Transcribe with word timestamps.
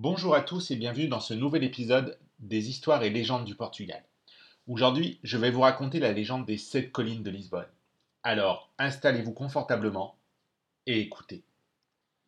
Bonjour 0.00 0.36
à 0.36 0.42
tous 0.42 0.70
et 0.70 0.76
bienvenue 0.76 1.08
dans 1.08 1.18
ce 1.18 1.34
nouvel 1.34 1.64
épisode 1.64 2.16
des 2.38 2.70
histoires 2.70 3.02
et 3.02 3.10
légendes 3.10 3.44
du 3.44 3.56
Portugal. 3.56 4.00
Aujourd'hui, 4.68 5.18
je 5.24 5.36
vais 5.36 5.50
vous 5.50 5.62
raconter 5.62 5.98
la 5.98 6.12
légende 6.12 6.46
des 6.46 6.56
sept 6.56 6.92
collines 6.92 7.24
de 7.24 7.32
Lisbonne. 7.32 7.66
Alors, 8.22 8.70
installez-vous 8.78 9.32
confortablement 9.32 10.14
et 10.86 11.00
écoutez. 11.00 11.42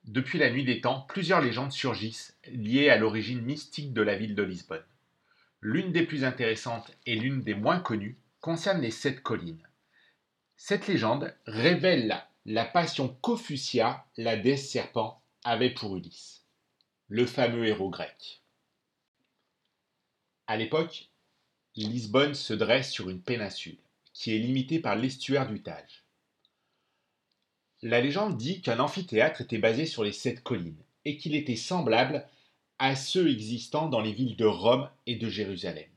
Depuis 0.03 0.37
la 0.41 0.51
nuit 0.51 0.65
des 0.65 0.81
temps, 0.81 1.03
plusieurs 1.03 1.41
légendes 1.41 1.71
surgissent 1.71 2.37
liées 2.49 2.91
à 2.91 2.97
l'origine 2.97 3.41
mystique 3.41 3.93
de 3.93 4.03
la 4.03 4.17
ville 4.17 4.35
de 4.35 4.43
Lisbonne. 4.43 4.83
L'une 5.61 5.93
des 5.93 6.03
plus 6.03 6.25
intéressantes 6.25 6.91
et 7.07 7.15
l'une 7.15 7.45
des 7.45 7.55
moins 7.55 7.79
connues 7.79 8.19
concerne 8.41 8.81
les 8.81 8.91
sept 8.91 9.23
collines. 9.23 9.65
Cette 10.57 10.89
légende 10.89 11.33
révèle 11.47 12.21
la, 12.47 12.65
passion 12.65 13.17
qu'Ophusia, 13.23 14.05
la 14.17 14.37
déesse 14.37 14.69
serpent, 14.69 15.23
avait 15.45 15.71
pour 15.71 15.97
Ulysse, 15.97 16.40
le 17.11 17.27
fameux 17.27 17.67
héros 17.67 17.91
grec. 17.91 18.41
À 20.47 20.57
l'époque, 20.57 21.11
Lisbonne 21.75 22.35
se 22.35 22.55
dresse 22.55 22.93
sur 22.93 23.11
une 23.11 23.21
péninsule 23.21 23.79
qui 24.13 24.33
est 24.33 24.39
limitée 24.39 24.79
par 24.79 24.95
l'estuaire 24.95 25.49
du 25.49 25.61
Tage. 25.61 26.05
La 27.83 28.01
légende 28.01 28.37
dit 28.37 28.63
qu'un 28.63 28.79
amphithéâtre 28.79 29.41
était 29.41 29.59
basé 29.59 29.87
sur 29.87 30.05
les 30.05 30.13
sept 30.13 30.45
collines 30.45 30.85
et 31.05 31.17
qu'il 31.17 31.35
était 31.35 31.57
semblable 31.57 32.25
à 32.79 32.95
ceux 32.95 33.29
existant 33.29 33.89
dans 33.89 34.01
les 34.01 34.13
villes 34.13 34.37
de 34.37 34.47
Rome 34.47 34.89
et 35.07 35.17
de 35.17 35.29
Jérusalem. 35.29 35.91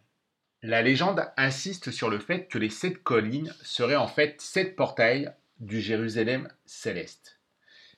La 0.63 0.81
légende 0.81 1.31
insiste 1.37 1.91
sur 1.91 2.09
le 2.09 2.17
fait 2.17 2.47
que 2.47 2.57
les 2.57 2.71
sept 2.71 3.03
collines 3.03 3.53
seraient 3.61 3.95
en 3.95 4.07
fait 4.07 4.41
sept 4.41 4.75
portails 4.75 5.31
du 5.59 5.79
Jérusalem 5.79 6.51
céleste. 6.65 7.39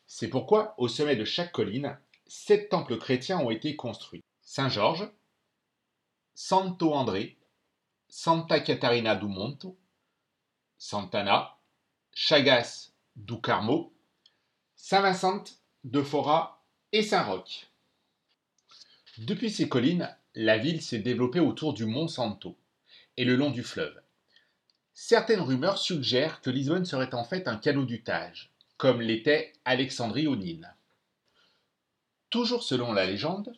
C'est 0.06 0.28
pourquoi, 0.28 0.76
au 0.78 0.90
sommet 0.90 1.16
de 1.16 1.24
chaque 1.24 1.54
colline, 1.54 1.98
sept 2.28 2.70
temples 2.70 2.98
chrétiens 2.98 3.40
ont 3.40 3.52
été 3.52 3.76
construits. 3.76 4.24
Saint-Georges, 4.42 5.10
Santo 6.34 6.94
André, 6.94 7.38
Santa 8.10 8.60
Catarina 8.60 9.16
do 9.16 9.28
Monto, 9.28 9.78
Santana, 10.78 11.58
Chagas 12.14 12.92
do 13.16 13.38
Carmo, 13.38 13.94
Saint-Vincent 14.76 15.44
de 15.84 16.02
Fora 16.02 16.64
et 16.92 17.04
Saint-Roch. 17.04 17.68
Depuis 19.18 19.50
ces 19.50 19.70
collines, 19.70 20.16
la 20.34 20.58
ville 20.58 20.82
s'est 20.82 21.00
développée 21.00 21.40
autour 21.40 21.74
du 21.74 21.86
mont 21.86 22.08
Santo 22.08 22.58
et 23.18 23.24
le 23.24 23.36
long 23.36 23.50
du 23.50 23.64
fleuve. 23.64 24.02
Certaines 24.94 25.42
rumeurs 25.42 25.78
suggèrent 25.78 26.42
que 26.42 26.50
Lisbonne 26.50 26.86
serait 26.86 27.14
en 27.14 27.24
fait 27.24 27.48
un 27.48 27.58
canot 27.58 27.86
du 27.86 28.04
Tage, 28.04 28.52
comme 28.78 29.02
l'était 29.02 29.54
Alexandrie 29.66 30.28
au 30.28 30.36
Nil. 30.36 30.74
Toujours 32.36 32.64
selon 32.64 32.92
la 32.92 33.06
légende, 33.06 33.56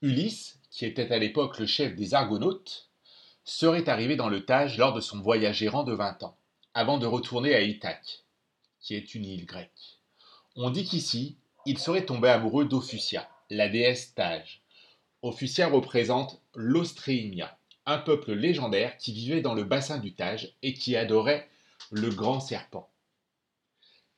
Ulysse, 0.00 0.60
qui 0.70 0.86
était 0.86 1.10
à 1.10 1.18
l'époque 1.18 1.58
le 1.58 1.66
chef 1.66 1.96
des 1.96 2.14
Argonautes, 2.14 2.88
serait 3.42 3.88
arrivé 3.88 4.14
dans 4.14 4.28
le 4.28 4.44
Tage 4.44 4.78
lors 4.78 4.92
de 4.92 5.00
son 5.00 5.20
voyage 5.20 5.60
errant 5.64 5.82
de 5.82 5.92
20 5.92 6.22
ans, 6.22 6.36
avant 6.72 6.98
de 6.98 7.06
retourner 7.06 7.52
à 7.52 7.62
Ithaque, 7.62 8.22
qui 8.78 8.94
est 8.94 9.16
une 9.16 9.24
île 9.24 9.44
grecque. 9.44 9.98
On 10.54 10.70
dit 10.70 10.84
qu'ici, 10.84 11.36
il 11.66 11.80
serait 11.80 12.06
tombé 12.06 12.28
amoureux 12.28 12.64
d'Ophusia, 12.64 13.28
la 13.50 13.68
déesse 13.68 14.14
Tage, 14.14 14.62
Ophusia 15.22 15.66
représente 15.66 16.40
l'Ostréimia, 16.54 17.58
un 17.86 17.98
peuple 17.98 18.34
légendaire 18.34 18.96
qui 18.98 19.12
vivait 19.12 19.40
dans 19.40 19.54
le 19.54 19.64
bassin 19.64 19.98
du 19.98 20.14
Tage 20.14 20.54
et 20.62 20.74
qui 20.74 20.94
adorait 20.94 21.48
le 21.90 22.10
grand 22.10 22.38
serpent. 22.38 22.88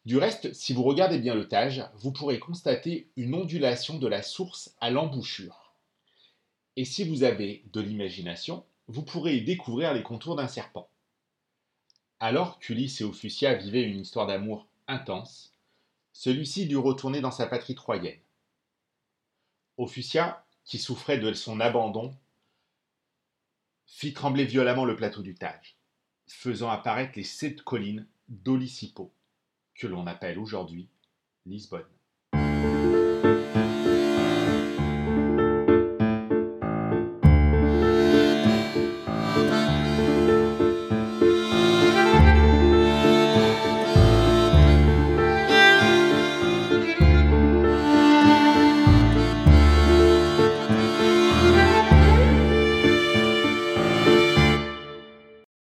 Du 0.04 0.18
reste, 0.18 0.52
si 0.52 0.74
vous 0.74 0.82
regardez 0.82 1.18
bien 1.18 1.34
le 1.34 1.48
Tage, 1.48 1.82
vous 1.94 2.12
pourrez 2.12 2.38
constater 2.38 3.08
une 3.16 3.34
ondulation 3.34 3.98
de 3.98 4.06
la 4.06 4.22
source 4.22 4.74
à 4.80 4.90
l'embouchure. 4.90 5.72
Et 6.76 6.84
si 6.84 7.04
vous 7.04 7.22
avez 7.22 7.64
de 7.72 7.80
l'imagination, 7.80 8.66
vous 8.86 9.02
pourrez 9.02 9.36
y 9.36 9.44
découvrir 9.44 9.94
les 9.94 10.02
contours 10.02 10.36
d'un 10.36 10.48
serpent. 10.48 10.90
Alors 12.20 12.58
qu'Ulysse 12.58 13.00
et 13.00 13.04
Ophusia 13.04 13.54
vivaient 13.54 13.82
une 13.82 14.00
histoire 14.00 14.26
d'amour 14.26 14.66
intense, 14.88 15.54
celui-ci 16.12 16.66
dut 16.66 16.76
retourner 16.76 17.22
dans 17.22 17.30
sa 17.30 17.46
patrie 17.46 17.74
troyenne. 17.74 18.20
Ophusia 19.78 20.44
qui 20.64 20.78
souffrait 20.78 21.18
de 21.18 21.32
son 21.32 21.60
abandon, 21.60 22.14
fit 23.86 24.12
trembler 24.12 24.44
violemment 24.44 24.84
le 24.84 24.96
plateau 24.96 25.22
du 25.22 25.34
Tage, 25.34 25.76
faisant 26.26 26.68
apparaître 26.68 27.12
les 27.16 27.24
sept 27.24 27.62
collines 27.62 28.06
d'Olicipo, 28.28 29.12
que 29.74 29.86
l'on 29.86 30.06
appelle 30.06 30.38
aujourd'hui 30.38 30.88
Lisbonne. 31.46 31.84